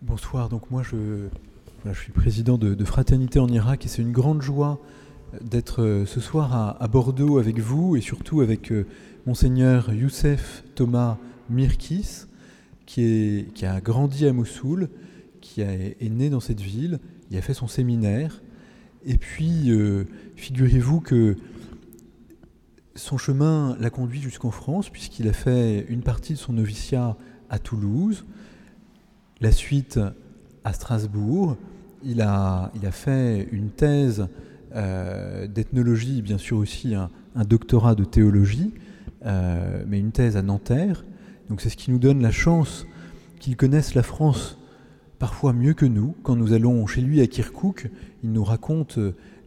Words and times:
Bonsoir, 0.00 0.48
donc 0.48 0.70
moi 0.70 0.84
je, 0.84 1.26
suis 1.92 2.12
président 2.12 2.56
de, 2.56 2.84
Fraternité 2.84 3.40
en 3.40 3.48
Irak 3.48 3.84
et 3.84 3.88
c'est 3.88 4.00
une 4.00 4.12
grande 4.12 4.42
joie 4.42 4.80
d'être 5.40 5.82
euh, 5.82 6.06
ce 6.06 6.20
soir 6.20 6.54
à, 6.80 6.86
Bordeaux 6.86 7.38
avec 7.38 7.58
vous 7.58 7.96
et 7.96 8.00
surtout 8.00 8.40
avec 8.40 8.70
euh, 8.70 8.86
monseigneur 9.26 9.92
Youssef 9.92 10.62
Thomas 10.76 11.18
Mirkis 11.50 12.26
qui 12.86 13.50
a 13.64 13.80
grandi 13.80 14.28
à 14.28 14.32
Mossoul, 14.32 14.88
qui 15.40 15.62
est 15.62 16.00
né 16.00 16.30
dans 16.30 16.40
cette 16.40 16.60
ville, 16.60 17.00
il 17.32 17.36
a 17.36 17.42
fait 17.42 17.52
son 17.52 17.66
séminaire. 17.66 18.40
Et 19.04 19.18
puis 19.18 19.72
euh, 19.72 20.04
figurez-vous 20.36 21.00
que 21.00 21.34
son 22.94 23.18
chemin 23.18 23.76
l'a 23.80 23.90
conduit 23.90 24.20
jusqu'en 24.20 24.52
France 24.52 24.90
puisqu'il 24.90 25.26
a 25.26 25.32
fait 25.32 25.86
une 25.88 26.02
partie 26.02 26.34
de 26.34 26.38
son 26.38 26.52
noviciat 26.52 27.16
à 27.50 27.58
Toulouse, 27.58 28.24
la 29.40 29.52
suite 29.52 30.00
à 30.64 30.72
Strasbourg. 30.72 31.56
Il 32.04 32.20
a, 32.20 32.70
fait 32.92 33.48
une 33.50 33.70
thèse 33.70 34.28
euh, 34.74 35.46
d'ethnologie, 35.46 36.22
bien 36.22 36.38
sûr 36.38 36.58
aussi 36.58 36.94
un, 36.94 37.10
doctorat 37.44 37.94
de 37.94 38.04
théologie, 38.04 38.72
euh, 39.26 39.84
mais 39.86 39.98
une 39.98 40.12
thèse 40.12 40.36
à 40.36 40.42
Nanterre. 40.42 41.04
Donc 41.48 41.60
c'est 41.60 41.70
ce 41.70 41.76
qui 41.76 41.90
nous 41.90 41.98
donne 41.98 42.22
la 42.22 42.30
chance 42.30 42.86
qu'il 43.40 43.56
connaisse 43.56 43.94
la 43.94 44.02
France 44.02 44.58
parfois 45.18 45.52
mieux 45.52 45.74
que 45.74 45.86
nous. 45.86 46.14
Quand 46.22 46.36
nous 46.36 46.52
allons 46.52 46.86
chez 46.86 47.00
lui 47.00 47.20
à 47.20 47.26
Kirkouk, 47.26 47.90
il 48.22 48.32
nous 48.32 48.44
raconte 48.44 48.98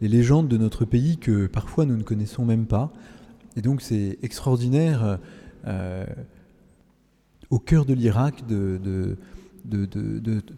les 0.00 0.08
légendes 0.08 0.48
de 0.48 0.56
notre 0.56 0.84
pays 0.84 1.18
que 1.18 1.46
parfois 1.46 1.84
nous 1.84 1.96
ne 1.96 2.02
connaissons 2.02 2.44
même 2.44 2.66
pas. 2.66 2.92
Et 3.56 3.62
donc 3.62 3.82
c'est 3.82 4.18
extraordinaire 4.22 5.18
euh, 5.66 6.06
au 7.50 7.58
cœur 7.58 7.84
de 7.84 7.94
l'Irak 7.94 8.46
de, 8.46 9.16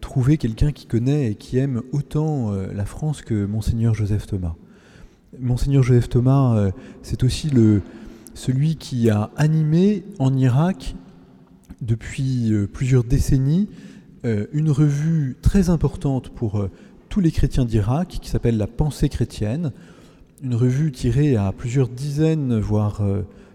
trouver 0.01 0.37
quelqu'un 0.37 0.71
qui 0.71 0.85
connaît 0.85 1.31
et 1.31 1.35
qui 1.35 1.57
aime 1.57 1.81
autant 1.91 2.51
euh, 2.51 2.67
la 2.73 2.85
France 2.85 3.21
que 3.21 3.45
Monseigneur 3.45 3.93
Joseph 3.93 4.27
Thomas. 4.27 4.55
Monseigneur 5.39 5.83
Joseph 5.83 6.09
Thomas, 6.09 6.55
euh, 6.55 6.71
c'est 7.01 7.23
aussi 7.23 7.49
le, 7.49 7.81
celui 8.33 8.75
qui 8.75 9.09
a 9.09 9.31
animé 9.35 10.03
en 10.19 10.35
Irak 10.35 10.95
depuis 11.81 12.53
euh, 12.53 12.67
plusieurs 12.67 13.03
décennies 13.03 13.69
une 14.53 14.71
revue 14.71 15.35
très 15.41 15.69
importante 15.69 16.29
pour 16.29 16.69
tous 17.09 17.19
les 17.19 17.29
chrétiens 17.29 17.65
d'Irak 17.65 18.19
qui 18.21 18.29
s'appelle 18.29 18.55
La 18.55 18.67
Pensée 18.67 19.09
chrétienne, 19.09 19.73
une 20.41 20.55
revue 20.55 20.93
tirée 20.93 21.35
à 21.35 21.51
plusieurs 21.51 21.89
dizaines, 21.89 22.57
voire 22.57 23.01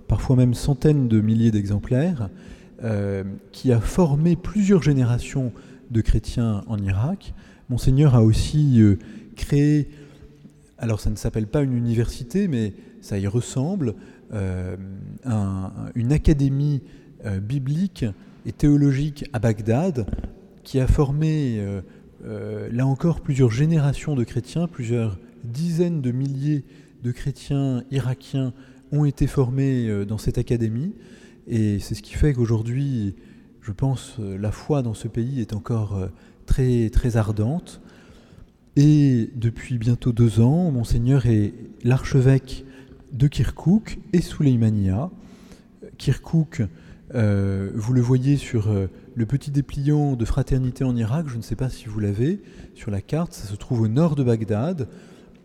parfois 0.09 0.36
même 0.36 0.53
centaines 0.53 1.09
de 1.09 1.23
milliers 1.23 1.51
d'exemplaires, 1.51 2.29
euh, 2.84 3.25
qui 3.51 3.73
a 3.73 3.81
formé 3.81 4.37
plusieurs 4.37 4.84
générations 4.84 5.53
de 5.91 6.01
chrétiens 6.01 6.62
en 6.69 6.79
Irak. 6.79 7.35
Monseigneur 7.70 8.15
a 8.15 8.23
aussi 8.23 8.81
euh, 8.81 9.01
créé, 9.35 9.89
alors 10.79 11.01
ça 11.01 11.11
ne 11.11 11.17
s'appelle 11.17 11.48
pas 11.48 11.62
une 11.62 11.73
université, 11.73 12.47
mais 12.47 12.75
ça 13.01 13.19
y 13.19 13.27
ressemble, 13.27 13.95
euh, 14.33 14.77
une 15.97 16.12
académie 16.12 16.83
biblique 17.43 18.05
et 18.47 18.53
théologique 18.53 19.25
à 19.33 19.41
Bagdad 19.41 20.07
qui 20.63 20.79
a 20.79 20.87
formé, 20.87 21.61
là 22.25 22.87
encore, 22.87 23.23
plusieurs 23.23 23.51
générations 23.51 24.15
de 24.15 24.23
chrétiens, 24.23 24.69
plusieurs 24.69 25.19
dizaines 25.42 26.01
de 26.01 26.13
milliers 26.13 26.65
de 27.03 27.11
chrétiens 27.11 27.83
irakiens 27.91 28.53
ont 28.92 29.05
été 29.05 29.27
formés 29.27 30.05
dans 30.07 30.19
cette 30.19 30.39
académie. 30.39 30.95
Et 31.49 31.79
c'est 31.81 31.95
ce 31.95 32.03
qui 32.03 32.15
fait 32.15 32.35
qu'aujourd'hui, 32.35 33.17
je 33.63 33.73
pense, 33.73 34.17
euh, 34.21 34.37
la 34.39 34.53
foi 34.53 34.83
dans 34.83 34.93
ce 34.93 35.09
pays 35.09 35.41
est 35.41 35.55
encore 35.55 35.97
euh, 35.97 36.09
très, 36.45 36.91
très 36.91 37.17
ardente. 37.17 37.81
Et 38.77 39.31
depuis 39.35 39.79
bientôt 39.79 40.13
deux 40.13 40.41
ans, 40.41 40.71
Monseigneur 40.71 41.27
est 41.27 41.55
l'archevêque 41.83 42.65
de 43.13 43.29
Kirkouk 43.29 43.99
et 44.13 44.20
Souleymania. 44.20 45.11
Kirkouk, 45.97 46.63
euh, 47.14 47.73
vous 47.75 47.95
le 47.95 48.03
voyez 48.03 48.37
sur 48.37 48.73
le 49.14 49.27
petit 49.27 49.51
dépliant 49.51 50.14
de 50.14 50.25
fraternité 50.25 50.85
en 50.85 50.95
Irak, 50.95 51.27
je 51.29 51.39
ne 51.39 51.42
sais 51.42 51.57
pas 51.57 51.70
si 51.70 51.87
vous 51.87 51.98
l'avez, 51.98 52.41
sur 52.75 52.91
la 52.91 53.01
carte, 53.01 53.33
ça 53.33 53.48
se 53.48 53.57
trouve 53.57 53.81
au 53.81 53.89
nord 53.89 54.14
de 54.14 54.23
Bagdad. 54.23 54.87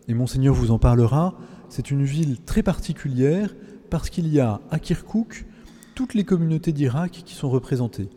Et 0.06 0.14
Monseigneur 0.14 0.54
vous 0.54 0.70
en 0.70 0.78
parlera. 0.78 1.34
C'est 1.70 1.90
une 1.90 2.04
ville 2.04 2.40
très 2.42 2.62
particulière 2.62 3.54
parce 3.90 4.10
qu'il 4.10 4.28
y 4.28 4.38
a 4.38 4.60
à 4.70 4.78
Kirkouk 4.78 5.46
toutes 5.94 6.14
les 6.14 6.24
communautés 6.24 6.72
d'Irak 6.72 7.22
qui 7.24 7.34
sont 7.34 7.50
représentées. 7.50 8.08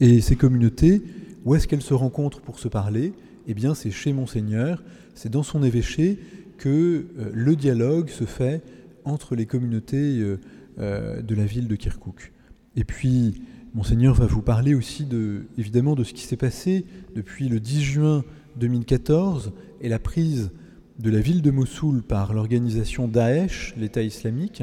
Et 0.00 0.20
ces 0.20 0.36
communautés, 0.36 1.02
où 1.44 1.54
est-ce 1.54 1.66
qu'elles 1.66 1.82
se 1.82 1.94
rencontrent 1.94 2.40
pour 2.40 2.58
se 2.58 2.68
parler? 2.68 3.12
Eh 3.46 3.54
bien, 3.54 3.74
c'est 3.74 3.90
chez 3.90 4.12
Monseigneur, 4.12 4.82
c'est 5.14 5.30
dans 5.30 5.42
son 5.42 5.62
évêché 5.62 6.18
que 6.58 7.06
euh, 7.18 7.30
le 7.32 7.56
dialogue 7.56 8.08
se 8.08 8.24
fait 8.24 8.62
entre 9.04 9.34
les 9.34 9.46
communautés 9.46 10.18
euh, 10.18 10.40
euh, 10.78 11.22
de 11.22 11.34
la 11.34 11.44
ville 11.44 11.68
de 11.68 11.76
Kirkouk. 11.76 12.32
Et 12.76 12.84
puis, 12.84 13.42
Monseigneur 13.74 14.14
va 14.14 14.26
vous 14.26 14.42
parler 14.42 14.74
aussi 14.74 15.04
de, 15.04 15.46
évidemment 15.58 15.94
de 15.94 16.04
ce 16.04 16.12
qui 16.12 16.22
s'est 16.22 16.36
passé 16.36 16.84
depuis 17.14 17.48
le 17.48 17.60
10 17.60 17.82
juin 17.82 18.24
2014 18.56 19.52
et 19.80 19.88
la 19.88 19.98
prise 19.98 20.50
de 20.98 21.10
la 21.10 21.20
ville 21.20 21.42
de 21.42 21.50
Mossoul 21.50 22.02
par 22.02 22.32
l'organisation 22.32 23.06
Daesh, 23.06 23.74
l'État 23.76 24.02
islamique, 24.02 24.62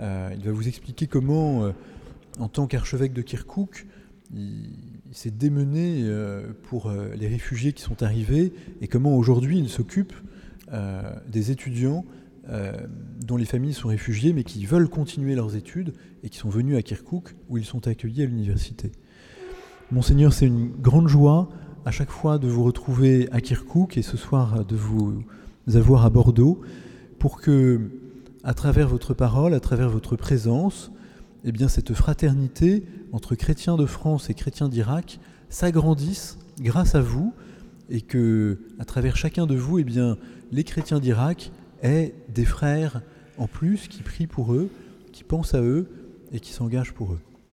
il 0.00 0.44
va 0.44 0.52
vous 0.52 0.68
expliquer 0.68 1.06
comment, 1.06 1.64
euh, 1.64 1.72
en 2.38 2.48
tant 2.48 2.66
qu'archevêque 2.66 3.12
de 3.12 3.22
Kirkouk, 3.22 3.86
il, 4.34 4.68
s'est 5.12 5.32
démené 5.32 6.02
euh, 6.04 6.52
pour 6.62 6.92
les 7.18 7.26
réfugiés 7.26 7.72
qui 7.72 7.82
sont 7.82 8.02
arrivés 8.04 8.52
et 8.80 8.86
comment 8.86 9.16
aujourd'hui 9.16 9.58
il 9.58 9.68
s'occupe 9.68 10.12
des 11.26 11.50
étudiants 11.50 12.04
dont 13.26 13.36
les 13.36 13.44
familles 13.44 13.72
sont 13.72 13.88
réfugiées 13.88 14.32
mais 14.32 14.44
qui 14.44 14.64
veulent 14.66 14.88
continuer 14.88 15.34
leurs 15.34 15.56
études 15.56 15.94
et 16.22 16.28
qui 16.28 16.38
sont 16.38 16.48
venus 16.48 16.76
à 16.76 16.82
Kirkouk 16.82 17.34
où 17.48 17.58
ils 17.58 17.64
sont 17.64 17.88
accueillis 17.88 18.22
à 18.22 18.26
l'université. 18.26 18.92
Monseigneur, 19.90 20.32
c'est 20.32 20.46
une 20.46 20.68
grande 20.68 21.08
joie 21.08 21.48
à 21.84 21.90
chaque 21.90 22.10
fois 22.10 22.38
de 22.38 22.46
vous 22.46 22.62
retrouver 22.62 23.28
à 23.32 23.40
Kirkouk 23.40 23.96
et 23.96 24.02
ce 24.02 24.16
soir 24.16 24.64
de 24.64 24.76
vous 24.76 25.24
avoir 25.74 26.04
à 26.04 26.10
Bordeaux 26.10 26.60
pour 27.18 27.40
que 27.40 27.90
à 28.44 28.54
travers 28.54 28.88
votre 28.88 29.14
parole, 29.14 29.54
à 29.54 29.60
travers 29.60 29.88
votre 29.88 30.16
présence, 30.16 30.90
eh 31.44 31.52
bien, 31.52 31.68
cette 31.68 31.94
fraternité 31.94 32.84
entre 33.12 33.34
chrétiens 33.34 33.76
de 33.76 33.86
France 33.86 34.30
et 34.30 34.34
chrétiens 34.34 34.68
d'Irak 34.68 35.20
s'agrandisse 35.48 36.38
grâce 36.60 36.94
à 36.94 37.00
vous 37.00 37.32
et 37.88 38.00
que, 38.00 38.58
à 38.78 38.84
travers 38.84 39.16
chacun 39.16 39.46
de 39.46 39.54
vous, 39.54 39.78
eh 39.78 39.84
bien, 39.84 40.16
les 40.52 40.64
chrétiens 40.64 41.00
d'Irak 41.00 41.50
aient 41.82 42.14
des 42.28 42.44
frères 42.44 43.02
en 43.38 43.46
plus 43.46 43.88
qui 43.88 44.02
prient 44.02 44.26
pour 44.26 44.52
eux, 44.52 44.70
qui 45.12 45.24
pensent 45.24 45.54
à 45.54 45.62
eux 45.62 45.88
et 46.32 46.40
qui 46.40 46.52
s'engagent 46.52 46.92
pour 46.92 47.14
eux. 47.14 47.20